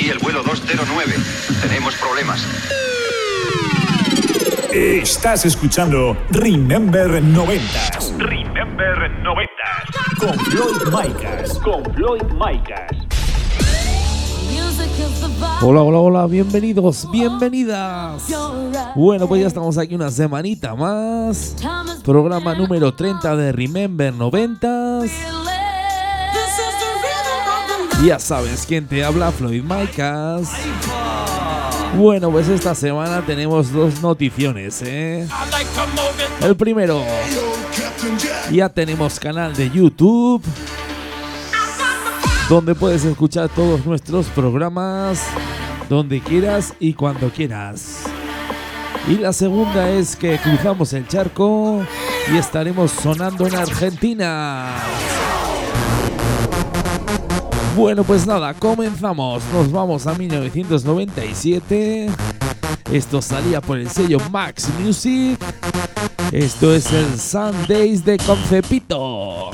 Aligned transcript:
Aquí 0.00 0.08
el 0.08 0.18
vuelo 0.18 0.42
209. 0.42 1.12
Tenemos 1.60 1.94
problemas. 1.96 2.40
Estás 4.72 5.44
escuchando 5.44 6.16
Remember 6.30 7.22
90 7.22 7.64
Remember 8.16 9.10
90. 9.22 9.52
con 10.18 10.38
Floyd 10.46 10.86
Micas. 10.86 11.58
Con 11.58 11.84
Floyd 11.92 12.22
Micas. 12.32 12.90
Hola, 15.60 15.82
hola, 15.82 15.98
hola, 15.98 16.26
bienvenidos, 16.26 17.06
bienvenidas. 17.10 18.22
Bueno, 18.94 19.28
pues 19.28 19.42
ya 19.42 19.48
estamos 19.48 19.76
aquí 19.76 19.94
una 19.94 20.10
semanita 20.10 20.74
más. 20.74 21.56
Programa 22.02 22.54
número 22.54 22.94
30 22.94 23.36
de 23.36 23.52
Remember 23.52 24.14
90. 24.14 25.00
Ya 28.04 28.18
sabes 28.18 28.64
quién 28.66 28.86
te 28.86 29.04
habla, 29.04 29.30
Floyd 29.30 29.62
Micas. 29.62 30.48
Bueno, 31.96 32.30
pues 32.30 32.48
esta 32.48 32.74
semana 32.74 33.20
tenemos 33.26 33.70
dos 33.72 34.00
noticiones, 34.00 34.80
¿eh? 34.82 35.28
El 36.40 36.56
primero, 36.56 37.02
ya 38.50 38.68
tenemos 38.68 39.20
canal 39.20 39.54
de 39.54 39.68
YouTube 39.70 40.42
donde 42.48 42.74
puedes 42.74 43.04
escuchar 43.04 43.48
todos 43.50 43.84
nuestros 43.84 44.26
programas 44.28 45.22
donde 45.88 46.20
quieras 46.20 46.72
y 46.80 46.94
cuando 46.94 47.30
quieras. 47.30 48.04
Y 49.08 49.16
la 49.16 49.32
segunda 49.32 49.90
es 49.90 50.16
que 50.16 50.38
cruzamos 50.38 50.92
el 50.94 51.06
charco 51.06 51.84
y 52.32 52.38
estaremos 52.38 52.92
sonando 52.92 53.46
en 53.46 53.56
Argentina. 53.56 54.76
Bueno, 57.80 58.04
pues 58.04 58.26
nada, 58.26 58.52
comenzamos. 58.52 59.42
Nos 59.54 59.72
vamos 59.72 60.06
a 60.06 60.12
1997. 60.12 62.10
Esto 62.92 63.22
salía 63.22 63.62
por 63.62 63.78
el 63.78 63.88
sello 63.88 64.18
Max 64.30 64.68
Music. 64.78 65.40
Esto 66.30 66.74
es 66.74 66.92
el 66.92 67.18
Sundays 67.18 68.04
de 68.04 68.18
Concepito. 68.18 69.50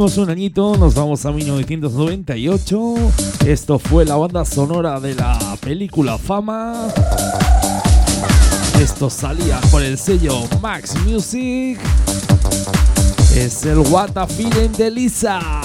Un 0.00 0.30
añito, 0.30 0.78
nos 0.78 0.94
vamos 0.94 1.26
a 1.26 1.30
1998. 1.30 2.94
Esto 3.44 3.78
fue 3.78 4.06
la 4.06 4.16
banda 4.16 4.46
sonora 4.46 4.98
de 4.98 5.14
la 5.14 5.38
película 5.60 6.16
Fama. 6.16 6.88
Esto 8.80 9.10
salía 9.10 9.60
por 9.70 9.82
el 9.82 9.98
sello 9.98 10.48
Max 10.62 10.94
Music. 11.04 11.78
Es 13.36 13.66
el 13.66 13.76
What 13.76 14.16
a 14.16 14.26
Feeling 14.26 14.72
de 14.78 14.90
Lisa. 14.90 15.59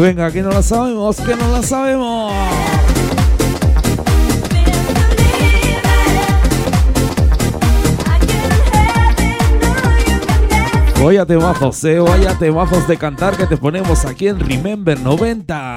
Venga, 0.00 0.30
que 0.30 0.40
no 0.40 0.48
la 0.48 0.62
sabemos, 0.62 1.20
que 1.20 1.36
no 1.36 1.46
la 1.52 1.62
sabemos. 1.62 2.32
Vaya 11.04 11.26
temazos, 11.26 11.84
eh, 11.84 11.98
vaya 11.98 12.38
temazos 12.38 12.88
de 12.88 12.96
cantar 12.96 13.36
que 13.36 13.46
te 13.46 13.58
ponemos 13.58 14.06
aquí 14.06 14.28
en 14.28 14.40
Remember 14.40 14.98
90. 14.98 15.69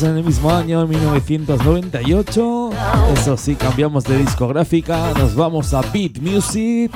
En 0.00 0.16
el 0.16 0.24
mismo 0.24 0.50
año, 0.50 0.86
1998. 0.86 2.70
Eso 3.12 3.36
sí, 3.36 3.54
cambiamos 3.54 4.04
de 4.04 4.16
discográfica. 4.16 5.12
Nos 5.18 5.34
vamos 5.34 5.74
a 5.74 5.82
Beat 5.82 6.18
Music. 6.18 6.90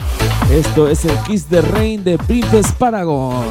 Esto 0.51 0.89
es 0.89 1.05
el 1.05 1.15
Kiss 1.19 1.45
the 1.45 1.61
Rain 1.61 2.03
de 2.03 2.17
Princess 2.17 2.73
Paragon. 2.73 3.45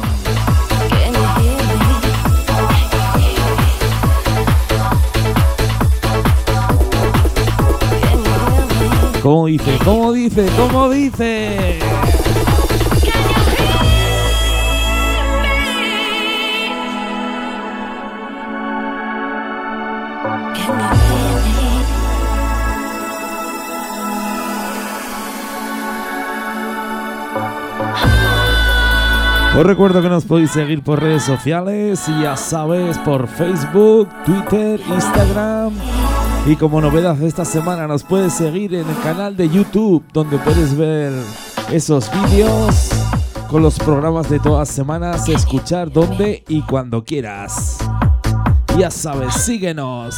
¿Cómo 9.22 9.46
dice? 9.46 9.78
¿Cómo 9.84 10.12
dice? 10.12 10.48
¿Cómo 10.56 10.90
dice? 10.90 11.78
Os 29.56 29.64
recuerdo 29.64 30.02
que 30.02 30.10
nos 30.10 30.26
podéis 30.26 30.50
seguir 30.50 30.82
por 30.82 31.00
redes 31.00 31.22
sociales 31.22 32.06
y 32.08 32.22
ya 32.22 32.36
sabes, 32.36 32.98
por 32.98 33.26
Facebook, 33.26 34.06
Twitter, 34.26 34.78
Instagram. 34.86 35.72
Y 36.44 36.56
como 36.56 36.82
novedad 36.82 37.14
de 37.14 37.26
esta 37.26 37.46
semana 37.46 37.86
nos 37.86 38.04
puedes 38.04 38.34
seguir 38.34 38.74
en 38.74 38.86
el 38.86 38.98
canal 39.02 39.34
de 39.34 39.48
YouTube 39.48 40.04
donde 40.12 40.36
puedes 40.36 40.76
ver 40.76 41.14
esos 41.72 42.10
vídeos 42.12 42.90
con 43.48 43.62
los 43.62 43.78
programas 43.78 44.28
de 44.28 44.40
todas 44.40 44.68
semanas, 44.68 45.26
escuchar 45.26 45.90
donde 45.90 46.44
y 46.48 46.60
cuando 46.60 47.02
quieras. 47.02 47.78
Ya 48.76 48.90
sabes, 48.90 49.32
síguenos. 49.36 50.16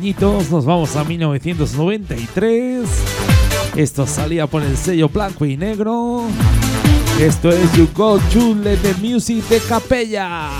Cinco 0.00 0.38
nos 0.50 0.64
vamos 0.64 0.96
a 0.96 1.04
1993. 1.04 2.88
Esto 3.76 4.06
salía 4.06 4.46
por 4.46 4.62
el 4.62 4.76
sello 4.76 5.08
blanco 5.08 5.44
y 5.44 5.56
negro. 5.56 6.24
Esto 7.20 7.50
es 7.50 7.72
You 7.74 7.88
Go 7.94 8.18
to 8.18 8.54
the 8.62 8.94
Music 9.00 9.44
de 9.48 9.60
Capella. 9.60 10.50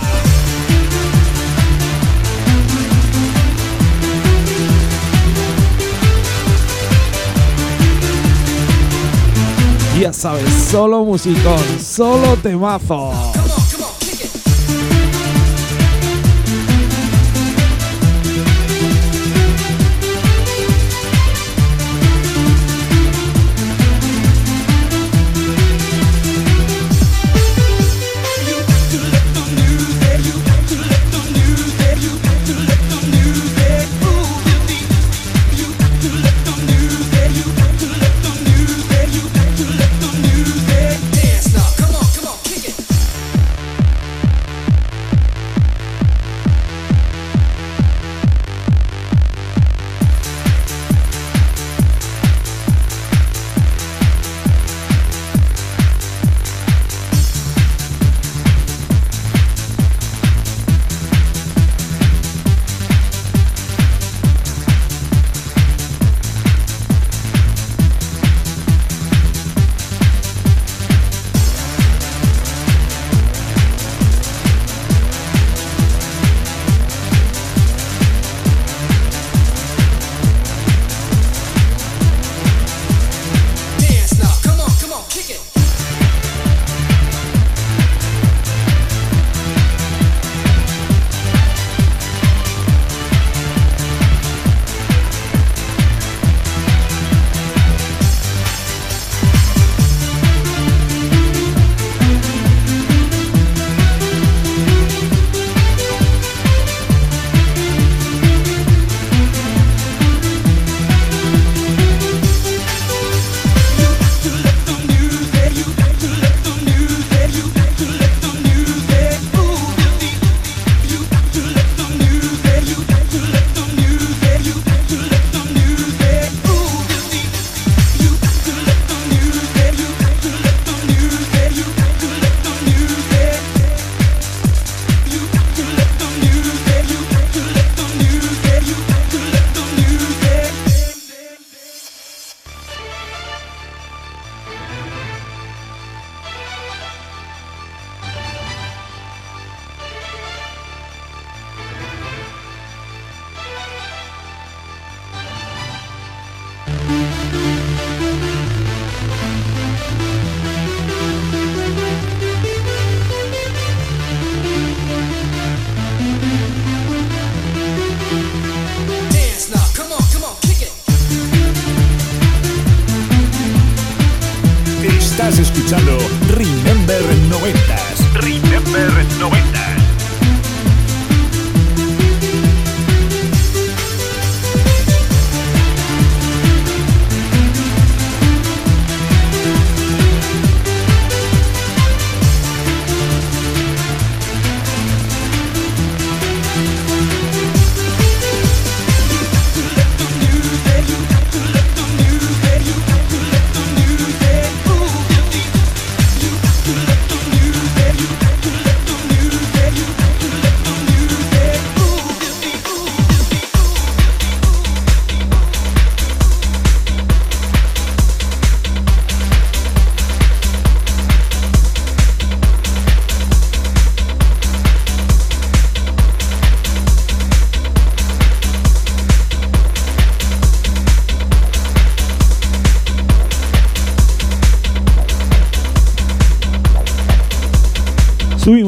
Ya 9.99 10.13
sabes, 10.13 10.51
solo 10.71 11.05
musicón, 11.05 11.63
solo 11.81 12.37
temazo. 12.43 13.13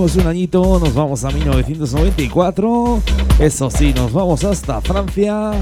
Un 0.05 0.27
añito, 0.27 0.79
nos 0.79 0.93
vamos 0.93 1.25
a 1.25 1.31
1994. 1.31 3.01
Eso 3.39 3.71
sí, 3.71 3.95
nos 3.95 4.13
vamos 4.13 4.45
hasta 4.45 4.83
Francia. 4.83 5.53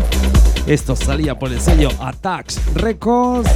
Esto 0.66 0.96
salía 0.96 1.38
por 1.38 1.52
el 1.52 1.60
sello 1.60 1.90
Attacks 2.00 2.60
Records. 2.74 3.48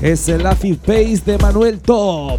Es 0.00 0.28
el 0.28 0.46
Acid 0.46 0.76
Pace 0.76 1.20
de 1.26 1.36
Manuel 1.38 1.80
Top. 1.80 2.38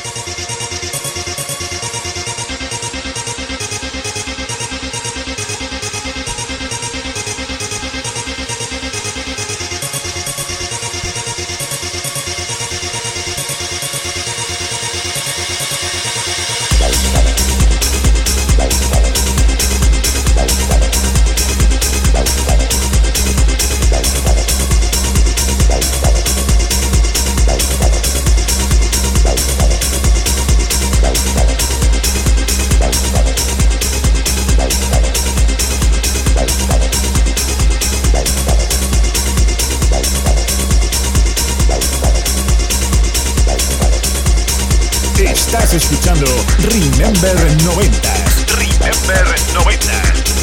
Estás 45.31 45.73
escuchando 45.73 46.25
Remember 46.59 47.35
90s 47.63 48.31
Remember 48.57 49.35
90. 49.53 49.91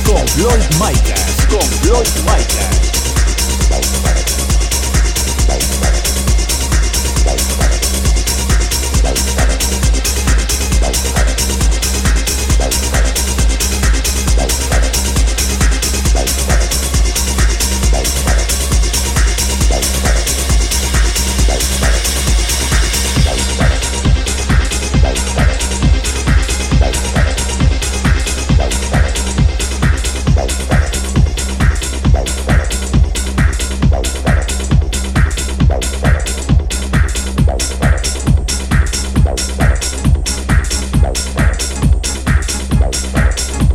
con 0.06 0.26
Floyd 0.28 0.64
Micas. 0.80 1.46
Con 1.50 1.60
Floyd 1.82 2.08
Micas. 2.24 2.78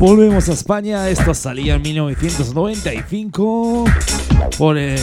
Volvemos 0.05 0.49
a 0.49 0.51
España. 0.51 1.07
Esto 1.07 1.33
salía 1.33 1.75
en 1.75 1.81
1995 1.81 3.85
por 4.57 4.77
el 4.77 4.99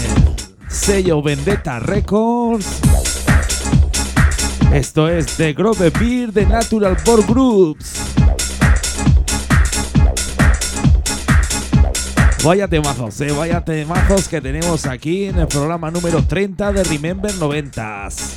sello 0.69 1.23
Vendetta 1.23 1.81
Records. 1.81 2.83
Esto 4.75 5.09
es 5.09 5.39
The 5.39 5.55
Grove 5.55 5.89
Beer 5.89 6.35
de 6.35 6.45
Natural 6.45 6.99
Born 7.03 7.27
Groups. 7.27 7.95
Vaya 12.45 12.69
temazos, 12.69 13.19
eh, 13.23 13.33
vaya 13.33 13.65
temazos 13.65 14.29
que 14.29 14.43
tenemos 14.43 14.85
aquí 14.85 15.25
en 15.25 15.39
el 15.39 15.47
programa 15.47 15.91
número 15.91 16.23
30 16.23 16.75
de 16.75 16.85
Remember 16.85 17.33
90s. 17.33 18.30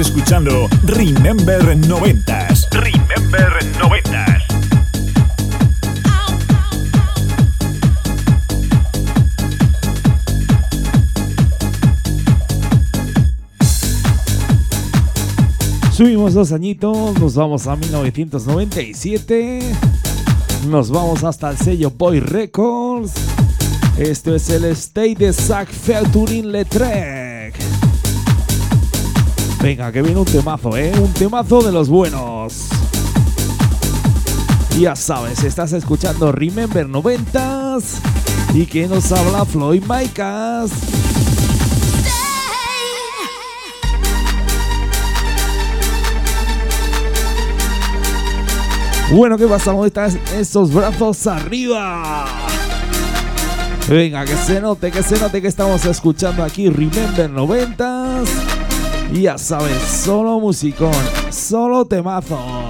Escuchando 0.00 0.68
Remember 0.84 1.60
90s. 1.76 2.68
Remember 2.70 3.58
90s. 3.80 4.42
Subimos 15.92 16.34
dos 16.34 16.52
añitos, 16.52 17.18
nos 17.18 17.34
vamos 17.34 17.66
a 17.66 17.74
1997. 17.74 19.58
Nos 20.68 20.90
vamos 20.90 21.24
hasta 21.24 21.50
el 21.50 21.56
sello 21.58 21.90
Boy 21.90 22.20
Records. 22.20 23.14
Esto 23.98 24.34
es 24.34 24.48
el 24.50 24.64
State 24.66 25.16
de 25.16 25.32
Zack 25.32 25.68
Featuring 25.68 26.52
Letrek. 26.52 27.17
Venga, 29.62 29.90
que 29.90 30.02
viene 30.02 30.20
un 30.20 30.24
temazo, 30.24 30.76
¿eh? 30.76 30.92
Un 31.00 31.12
temazo 31.12 31.60
de 31.62 31.72
los 31.72 31.88
buenos. 31.88 32.68
Ya 34.78 34.94
sabes, 34.94 35.42
estás 35.42 35.72
escuchando 35.72 36.30
Remember 36.30 36.86
90s 36.86 37.98
y 38.54 38.66
que 38.66 38.86
nos 38.86 39.10
habla 39.10 39.44
Floyd 39.44 39.82
Micas. 39.82 40.70
Bueno, 49.10 49.36
¿qué 49.36 49.46
pasa? 49.46 49.72
¿Cómo 49.72 49.86
están 49.86 50.20
esos 50.36 50.72
brazos 50.72 51.26
arriba? 51.26 52.26
Venga, 53.88 54.24
que 54.24 54.36
se 54.36 54.60
note, 54.60 54.92
que 54.92 55.02
se 55.02 55.18
note 55.18 55.42
que 55.42 55.48
estamos 55.48 55.84
escuchando 55.84 56.44
aquí 56.44 56.68
Remember 56.68 57.28
90s. 57.28 58.57
Y 59.12 59.22
ya 59.22 59.38
sabes, 59.38 59.82
solo 59.82 60.38
musicón, 60.38 60.92
solo 61.30 61.84
temazos. 61.84 62.67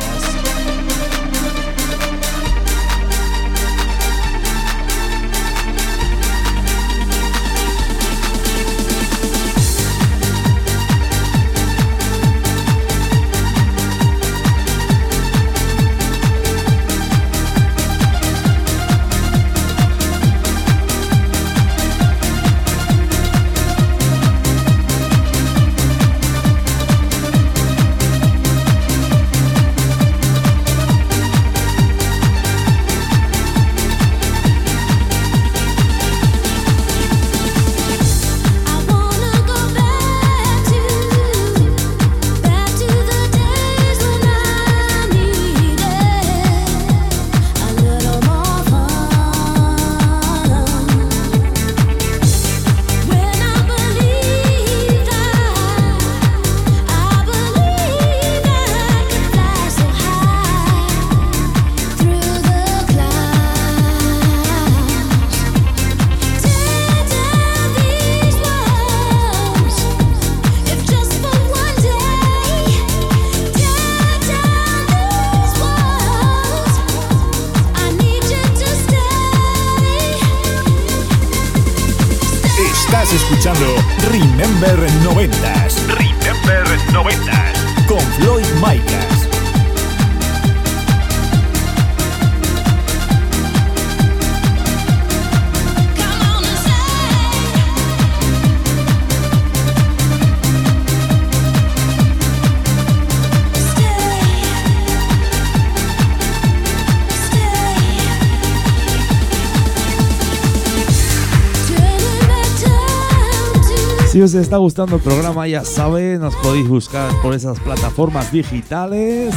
Os 114.29 114.35
está 114.35 114.59
gustando 114.59 114.97
el 114.97 115.01
programa, 115.01 115.49
ya 115.49 115.65
sabéis, 115.65 116.21
nos 116.21 116.37
podéis 116.37 116.69
buscar 116.69 117.11
por 117.23 117.33
esas 117.33 117.59
plataformas 117.61 118.31
digitales, 118.31 119.35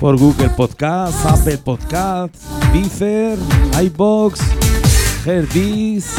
por 0.00 0.18
Google 0.18 0.48
Podcast, 0.48 1.24
Apple 1.24 1.58
Podcast, 1.58 2.34
Deezer, 2.72 3.38
iBox, 3.80 4.40
Herdis. 5.24 6.14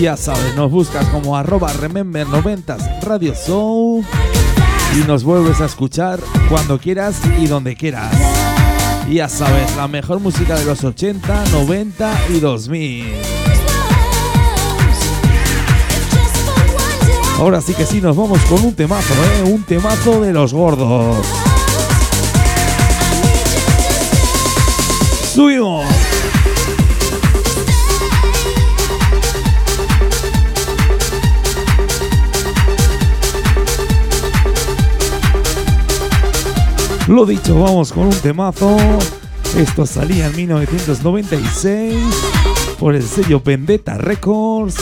Ya 0.00 0.16
sabes, 0.16 0.56
nos 0.56 0.70
buscas 0.70 1.06
como 1.08 1.36
arroba 1.36 1.70
remember 1.74 2.26
90 2.26 2.78
Radio 3.02 3.34
Show 3.34 4.02
y 4.94 5.06
nos 5.06 5.22
vuelves 5.22 5.60
a 5.60 5.66
escuchar 5.66 6.18
cuando 6.48 6.78
quieras 6.78 7.20
y 7.38 7.46
donde 7.46 7.76
quieras. 7.76 8.16
Ya 9.10 9.28
sabes, 9.28 9.76
la 9.76 9.86
mejor 9.86 10.18
música 10.18 10.58
de 10.58 10.64
los 10.64 10.82
80, 10.82 11.44
90 11.52 12.20
y 12.30 12.40
2000. 12.40 13.43
Ahora 17.38 17.60
sí 17.60 17.74
que 17.74 17.84
sí, 17.84 18.00
nos 18.00 18.16
vamos 18.16 18.40
con 18.42 18.64
un 18.64 18.74
temazo, 18.74 19.12
¿eh? 19.12 19.50
Un 19.50 19.62
temazo 19.64 20.20
de 20.22 20.32
los 20.32 20.54
gordos. 20.54 21.26
¡Subimos! 25.34 25.84
Lo 37.08 37.26
dicho, 37.26 37.60
vamos 37.60 37.92
con 37.92 38.04
un 38.04 38.14
temazo. 38.20 38.76
Esto 39.58 39.84
salía 39.84 40.26
en 40.26 40.36
1996 40.36 41.94
por 42.78 42.94
el 42.94 43.02
sello 43.02 43.42
Vendetta 43.44 43.98
Records. 43.98 44.76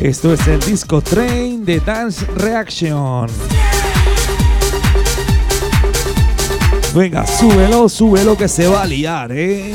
Esto 0.00 0.32
es 0.32 0.46
el 0.48 0.60
disco 0.60 1.00
Train 1.00 1.53
de 1.64 1.80
Dance 1.80 2.26
Reaction. 2.36 3.26
Venga, 6.94 7.26
súbelo, 7.26 7.88
súbelo 7.88 8.36
que 8.36 8.48
se 8.48 8.68
va 8.68 8.82
a 8.82 8.86
liar, 8.86 9.32
¿eh? 9.32 9.74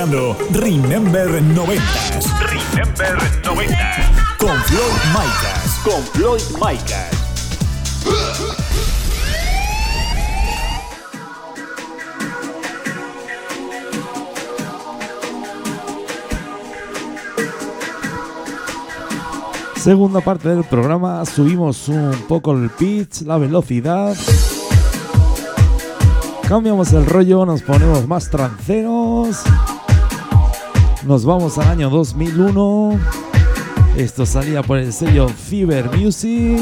Escuchando 0.00 0.36
Remember 0.52 1.28
90s. 1.28 2.24
Remember 2.40 3.18
90s. 3.42 4.38
Con 4.38 4.56
Floyd 4.62 4.96
Micas. 5.12 5.80
Con 5.84 6.02
Floyd 6.14 6.40
Micas. 6.54 7.10
Segunda 19.76 20.20
parte 20.20 20.48
del 20.48 20.64
programa, 20.64 21.24
subimos 21.26 21.88
un 21.88 22.12
poco 22.28 22.52
el 22.52 22.70
pitch, 22.70 23.22
la 23.22 23.36
velocidad. 23.36 24.16
Cambiamos 26.48 26.92
el 26.92 27.06
rollo, 27.06 27.44
nos 27.44 27.62
ponemos 27.62 28.06
más 28.06 28.30
tranceros. 28.30 29.44
Nos 31.06 31.24
vamos 31.24 31.56
al 31.56 31.68
año 31.68 31.88
2001. 31.88 32.98
Esto 33.96 34.26
salía 34.26 34.62
por 34.62 34.78
el 34.78 34.92
sello 34.92 35.28
Fever 35.28 35.96
Music. 35.96 36.60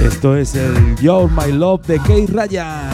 Esto 0.00 0.36
es 0.36 0.54
el 0.54 0.96
You're 0.96 1.28
My 1.32 1.52
Love 1.52 1.84
de 1.86 1.98
Kay 1.98 2.26
Ryan. 2.26 2.90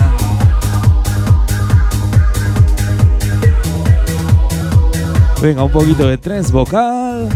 Venga, 5.42 5.64
un 5.64 5.70
poquito 5.70 6.08
de 6.08 6.16
trance 6.16 6.50
vocal 6.50 7.28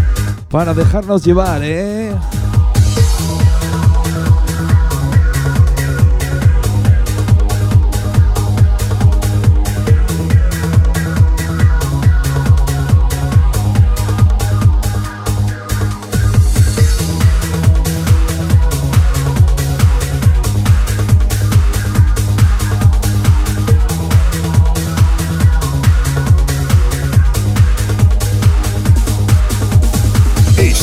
para 0.48 0.72
dejarnos 0.72 1.22
llevar, 1.22 1.60
¿eh? 1.62 2.14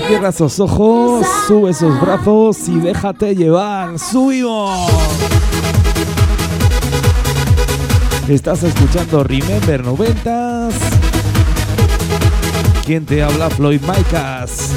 Cierra 0.00 0.28
esos 0.30 0.58
ojos, 0.60 1.24
sube 1.46 1.70
esos 1.70 2.00
brazos 2.00 2.68
y 2.68 2.78
déjate 2.78 3.34
llevar. 3.34 3.98
¡Subimos! 3.98 4.90
Estás 8.28 8.64
escuchando 8.64 9.22
Remember 9.22 9.84
90s. 9.84 10.74
¿Quién 12.84 13.06
te 13.06 13.22
habla? 13.22 13.48
Floyd 13.50 13.80
Micas. 13.82 14.73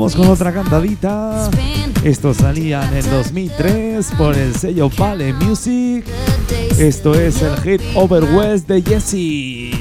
Vamos 0.00 0.16
con 0.16 0.28
otra 0.28 0.50
cantadita. 0.50 1.50
Esto 2.02 2.32
salía 2.32 2.88
en 2.88 2.96
el 2.96 3.10
2003 3.10 4.12
por 4.16 4.34
el 4.34 4.54
sello 4.54 4.88
Vale 4.96 5.34
Music. 5.34 6.06
Esto 6.78 7.14
es 7.14 7.42
el 7.42 7.54
hit 7.60 7.82
Over 7.94 8.24
West 8.24 8.66
de 8.66 8.80
Jesse. 8.80 9.76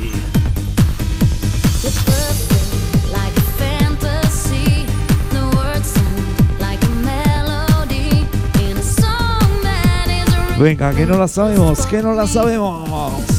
Venga, 10.60 10.94
que 10.94 11.06
no 11.06 11.18
la 11.18 11.30
sabemos, 11.30 11.86
que 11.86 12.04
no 12.04 12.14
la 12.14 12.28
sabemos. 12.28 13.39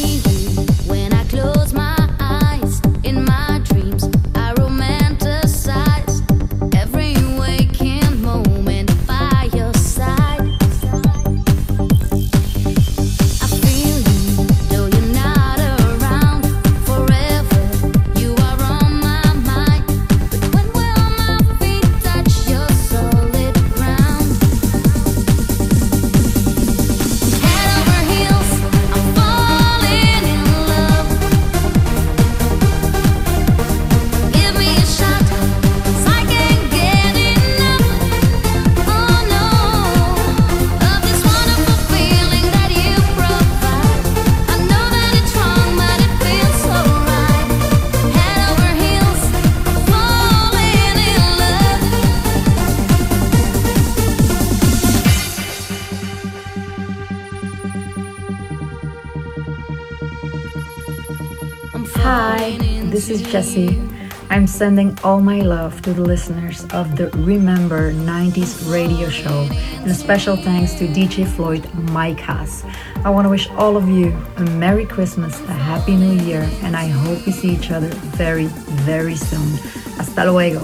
Jesse. 63.19 63.81
I'm 64.29 64.47
sending 64.47 64.97
all 65.03 65.19
my 65.19 65.41
love 65.41 65.81
to 65.81 65.93
the 65.93 66.01
listeners 66.01 66.63
of 66.71 66.95
the 66.95 67.09
Remember 67.17 67.91
90s 67.91 68.71
radio 68.71 69.09
show 69.09 69.47
and 69.51 69.91
a 69.91 69.93
special 69.93 70.37
thanks 70.37 70.73
to 70.75 70.87
DJ 70.87 71.27
Floyd 71.27 71.67
Mike. 71.91 72.21
I 72.29 73.09
want 73.09 73.25
to 73.25 73.29
wish 73.29 73.49
all 73.49 73.75
of 73.75 73.89
you 73.89 74.15
a 74.37 74.41
Merry 74.51 74.85
Christmas, 74.85 75.37
a 75.41 75.53
Happy 75.53 75.97
New 75.97 76.23
Year, 76.23 76.49
and 76.63 76.77
I 76.77 76.87
hope 76.87 77.25
we 77.25 77.33
see 77.33 77.49
each 77.49 77.71
other 77.71 77.89
very, 78.15 78.45
very 78.85 79.15
soon. 79.15 79.57
Hasta 79.97 80.31
luego. 80.31 80.61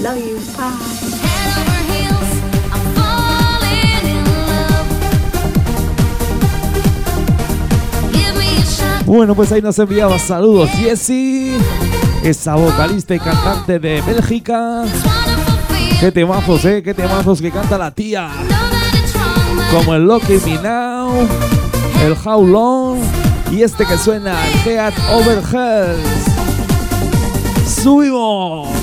Love 0.00 0.18
you. 0.18 0.40
Bye. 0.56 1.56
Bueno, 9.08 9.34
pues 9.34 9.50
ahí 9.52 9.62
nos 9.62 9.78
enviaba 9.78 10.18
saludos 10.18 10.68
Jessie, 10.72 11.56
esa 12.22 12.56
vocalista 12.56 13.14
y 13.14 13.18
cantante 13.18 13.78
de 13.78 14.02
Bélgica. 14.02 14.84
Qué 15.98 16.12
temazos, 16.12 16.62
eh, 16.66 16.82
qué 16.82 16.92
temazos 16.92 17.40
que 17.40 17.50
canta 17.50 17.78
la 17.78 17.90
tía. 17.90 18.28
Como 19.72 19.94
el 19.94 20.04
Lucky 20.04 20.34
Me 20.44 20.58
Now, 20.60 21.26
el 22.04 22.14
How 22.22 22.46
Long 22.46 22.98
y 23.50 23.62
este 23.62 23.86
que 23.86 23.96
suena, 23.96 24.36
Head 24.66 24.92
Over 25.10 25.42
Heels. 25.54 26.26
¡Subimos! 27.66 28.77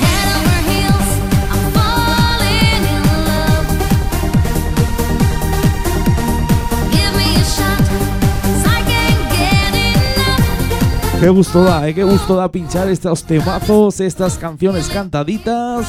Qué 11.20 11.30
gusto 11.30 11.64
da, 11.64 11.88
eh, 11.88 11.94
qué 11.94 12.04
gusto 12.04 12.36
da 12.36 12.52
pinchar 12.52 12.90
estos 12.90 13.24
temazos, 13.24 14.00
estas 14.00 14.38
canciones 14.38 14.88
cantaditas. 14.90 15.86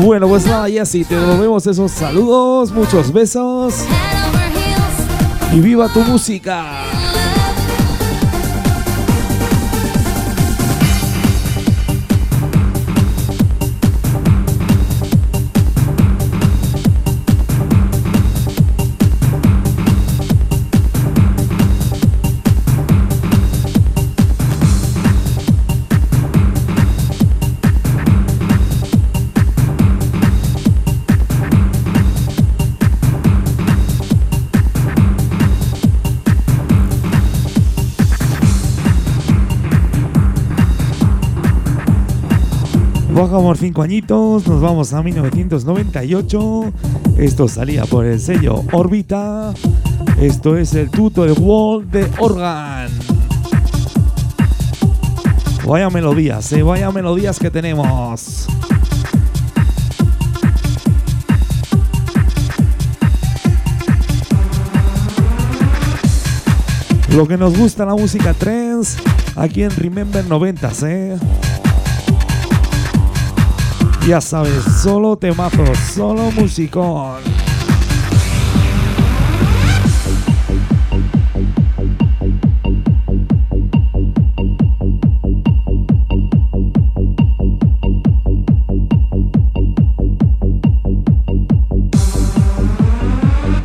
Bueno, 0.00 0.26
pues 0.26 0.46
nada, 0.46 0.68
y 0.68 0.78
así 0.78 1.04
te 1.04 1.14
devolvemos 1.14 1.66
esos 1.66 1.92
saludos, 1.92 2.72
muchos 2.72 3.12
besos. 3.12 3.84
Y 5.52 5.60
viva 5.60 5.88
tu 5.92 6.00
música. 6.00 6.64
Bajamos 43.22 43.60
cinco 43.60 43.82
añitos, 43.82 44.48
nos 44.48 44.60
vamos 44.60 44.92
a 44.92 45.00
1998. 45.00 46.72
Esto 47.18 47.46
salía 47.46 47.84
por 47.84 48.04
el 48.04 48.18
sello 48.18 48.64
Orbita. 48.72 49.54
Esto 50.20 50.56
es 50.58 50.74
el 50.74 50.90
tuto 50.90 51.24
de 51.24 51.30
Wall 51.30 51.88
de 51.88 52.10
Organ. 52.18 52.90
Vaya 55.64 55.88
melodías, 55.88 56.50
eh, 56.50 56.64
vaya 56.64 56.90
melodías 56.90 57.38
que 57.38 57.48
tenemos. 57.48 58.48
Lo 67.14 67.28
que 67.28 67.36
nos 67.36 67.56
gusta 67.56 67.86
la 67.86 67.94
música 67.94 68.34
trance 68.34 69.00
aquí 69.36 69.62
en 69.62 69.70
Remember 69.70 70.24
90s, 70.24 70.88
¿eh? 70.88 71.51
Ya 74.06 74.20
sabes, 74.20 74.64
solo 74.82 75.16
temazos, 75.16 75.78
solo 75.78 76.32
musicón. 76.32 77.20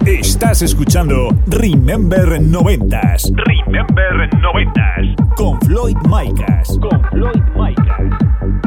Estás 0.06 0.62
escuchando 0.62 1.30
Remember 1.48 2.40
90s. 2.40 3.34
Remember 3.36 4.30
90s. 4.30 5.36
Con 5.36 5.60
Floyd 5.62 5.98
Micas. 6.08 6.78
Con 6.80 7.02
Floyd 7.10 7.42
Micas. 7.56 8.67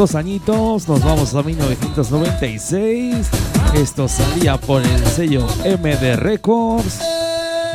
Dos 0.00 0.14
añitos, 0.14 0.88
nos 0.88 1.04
vamos 1.04 1.34
a 1.34 1.42
1996. 1.42 3.28
Esto 3.74 4.08
salía 4.08 4.56
por 4.56 4.80
el 4.80 5.06
sello 5.06 5.46
MD 5.62 6.16
Records. 6.16 7.02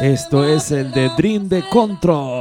Esto 0.01 0.43
es 0.43 0.71
el 0.71 0.91
de 0.91 1.11
Dream 1.15 1.47
de 1.47 1.61
Control. 1.69 2.34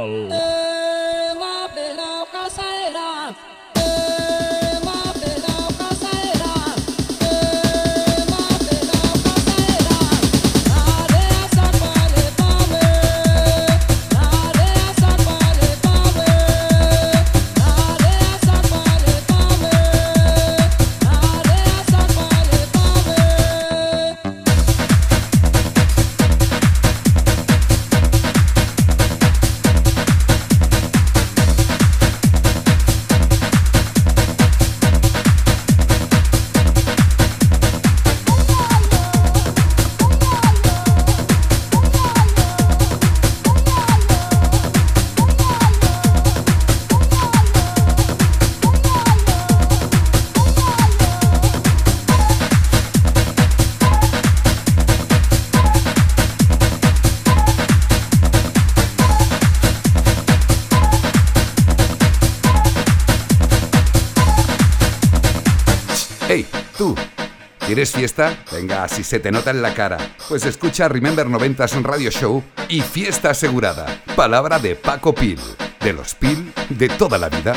¿Quieres 67.75 67.91
fiesta? 67.91 68.41
Venga, 68.53 68.87
si 68.87 69.03
se 69.03 69.19
te 69.19 69.33
nota 69.33 69.51
en 69.51 69.61
la 69.61 69.73
cara. 69.73 69.97
Pues 70.29 70.45
escucha 70.45 70.87
Remember 70.87 71.27
90s 71.27 71.81
Radio 71.83 72.09
Show 72.09 72.41
y 72.69 72.79
fiesta 72.79 73.31
asegurada. 73.31 74.01
Palabra 74.15 74.59
de 74.59 74.77
Paco 74.77 75.13
Pil. 75.13 75.41
De 75.81 75.91
los 75.91 76.15
Pil 76.15 76.53
de 76.69 76.87
toda 76.87 77.17
la 77.17 77.27
vida. 77.27 77.53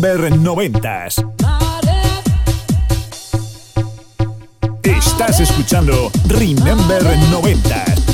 Remember 0.00 0.32
90s. 0.32 1.26
Estás 4.84 5.40
escuchando 5.40 6.12
Remember 6.28 7.02
90s. 7.32 8.07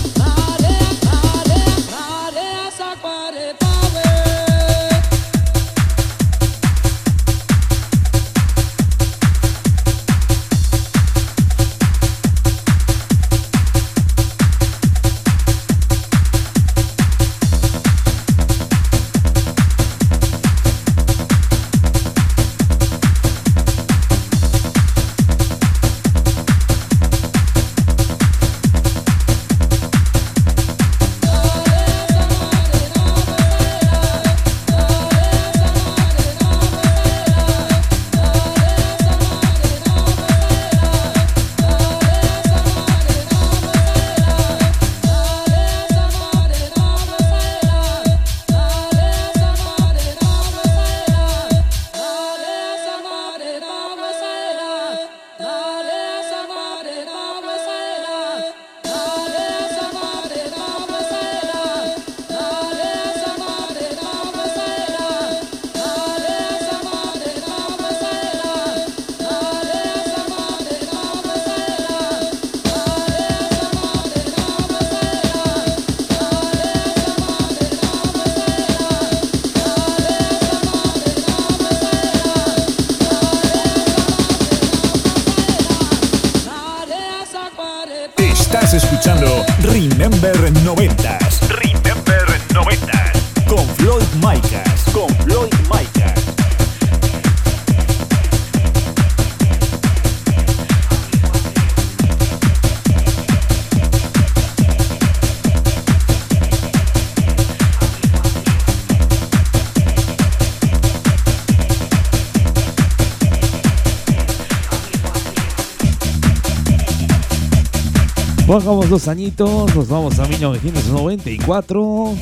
Bajamos 118.46 118.90
dos 118.90 119.08
añitos, 119.08 119.74
nos 119.74 119.88
vamos 119.88 120.18
a 120.18 120.28
1994. 120.28 122.14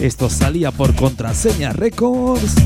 Esto 0.00 0.28
salía 0.28 0.70
por 0.70 0.94
Contraseña 0.94 1.72
Records. 1.72 2.56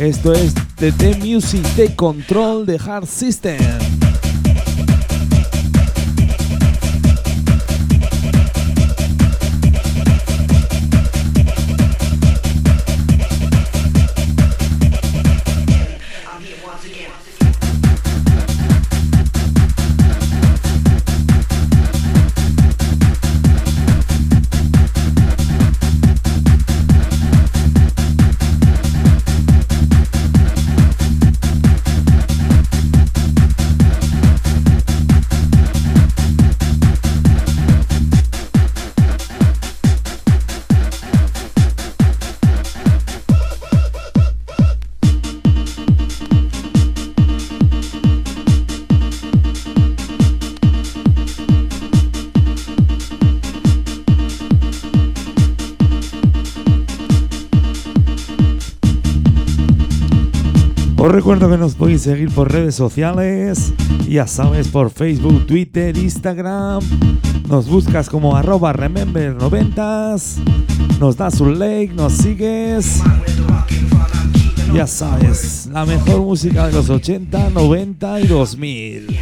Esto 0.00 0.32
es 0.32 0.52
The 0.76 0.92
Music 1.18 1.64
The 1.76 1.94
Control 1.94 2.66
de 2.66 2.80
Hard 2.84 3.06
System. 3.06 4.01
Recuerdo 61.12 61.50
que 61.50 61.58
nos 61.58 61.74
podéis 61.74 62.02
seguir 62.02 62.30
por 62.30 62.50
redes 62.50 62.74
sociales, 62.74 63.74
ya 64.08 64.26
sabes, 64.26 64.68
por 64.68 64.90
Facebook, 64.90 65.46
Twitter, 65.46 65.96
Instagram. 65.96 66.80
Nos 67.48 67.68
buscas 67.68 68.08
como 68.08 68.34
arroba 68.34 68.72
remember90s, 68.72 70.38
nos 70.98 71.16
das 71.18 71.38
un 71.40 71.58
like, 71.58 71.92
nos 71.94 72.14
sigues. 72.14 73.02
Ya 74.72 74.86
sabes, 74.86 75.68
la 75.70 75.84
mejor 75.84 76.22
música 76.22 76.68
de 76.68 76.72
los 76.72 76.88
80, 76.88 77.50
90 77.50 78.20
y 78.20 78.26
2000. 78.26 79.18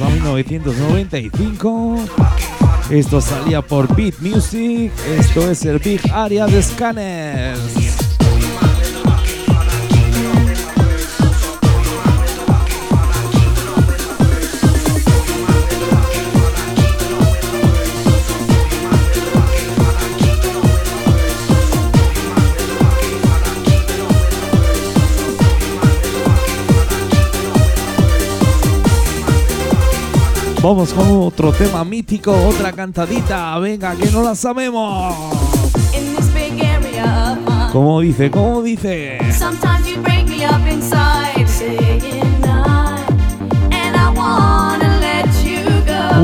A 0.00 0.08
1995. 0.08 1.96
Esto 2.90 3.20
salía 3.20 3.60
por 3.60 3.94
Beat 3.94 4.20
Music. 4.20 4.90
Esto 5.18 5.50
es 5.50 5.64
el 5.64 5.78
Big 5.78 6.00
Area 6.12 6.46
de 6.46 6.62
Scanners. 6.62 7.91
Vamos 30.74 30.94
con 30.94 31.06
otro 31.20 31.52
tema 31.52 31.84
mítico, 31.84 32.32
otra 32.32 32.72
cantadita. 32.72 33.58
Venga, 33.58 33.94
que 33.94 34.10
no 34.10 34.22
la 34.22 34.34
sabemos. 34.34 35.14
¿Cómo 37.70 38.00
dice? 38.00 38.30
¿Cómo 38.30 38.62
dice? 38.62 39.18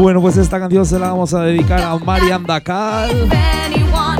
Bueno, 0.00 0.22
pues 0.22 0.38
esta 0.38 0.58
canción 0.58 0.86
se 0.86 0.98
la 0.98 1.08
vamos 1.10 1.34
a 1.34 1.42
dedicar 1.42 1.82
a 1.82 1.98
Marian 1.98 2.44
Dakar. 2.44 3.10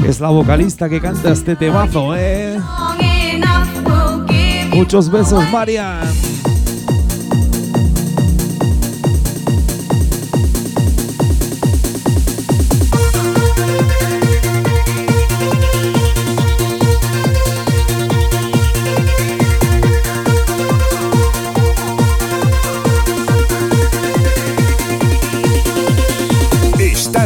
Es 0.07 0.21
la 0.21 0.29
vocalista 0.29 0.91
que 0.91 1.01
canta 1.01 1.31
este 1.31 1.57
temazo, 1.57 2.15
¿eh? 2.15 2.61
Muchos 4.75 5.11
besos, 5.11 5.51
Marian. 5.51 6.28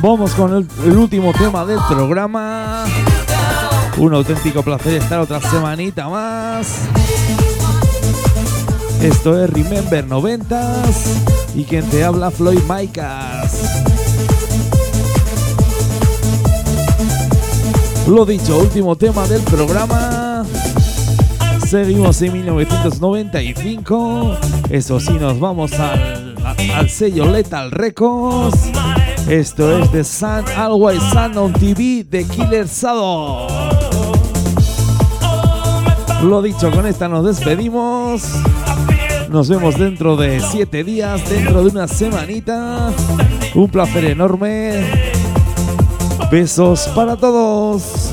con 0.00 0.66
el, 0.84 0.96
último 0.96 1.32
tema 1.32 1.66
del 1.66 1.78
programa. 1.88 2.86
Un 3.98 4.14
auténtico 4.14 4.62
placer 4.62 4.94
estar 4.94 5.20
otra 5.20 5.40
semanita 5.40 6.08
más. 6.08 6.84
Esto 9.02 9.42
es 9.42 9.50
Remember 9.50 10.06
90s 10.06 11.54
y 11.54 11.64
quien 11.64 11.84
te 11.90 12.02
habla 12.02 12.30
Floyd 12.30 12.62
Maicas. 12.66 13.82
Lo 18.08 18.24
dicho, 18.24 18.58
último 18.58 18.96
tema 18.96 19.26
del 19.26 19.42
programa. 19.42 20.46
Seguimos 21.66 22.22
en 22.22 22.32
1995. 22.32 24.36
Eso 24.70 24.98
sí, 24.98 25.12
nos 25.12 25.38
vamos 25.38 25.74
al, 25.74 26.36
al 26.74 26.88
sello 26.88 27.30
Lethal 27.30 27.70
Records. 27.70 28.70
Esto 29.28 29.78
es 29.78 29.92
de 29.92 30.04
Sun 30.04 30.44
Always 30.56 31.02
Sun 31.12 31.36
on 31.36 31.52
TV 31.52 32.04
de 32.08 32.24
Killer 32.24 32.66
Sado. 32.66 33.46
Lo 36.22 36.42
dicho, 36.42 36.70
con 36.70 36.86
esta 36.86 37.08
nos 37.08 37.24
despedimos. 37.24 38.22
Nos 39.28 39.48
vemos 39.48 39.78
dentro 39.78 40.16
de 40.16 40.40
siete 40.40 40.84
días, 40.84 41.28
dentro 41.28 41.62
de 41.62 41.70
una 41.70 41.88
semanita. 41.88 42.92
Un 43.54 43.68
placer 43.68 44.04
enorme. 44.04 44.84
Besos 46.30 46.88
para 46.94 47.16
todos. 47.16 48.12